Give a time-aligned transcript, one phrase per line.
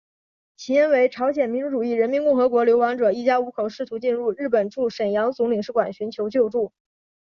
[0.55, 6.73] 起因为朝鲜民主主义人民共和国流亡者一家五口试图进入日本驻沈阳总领事馆寻求救助。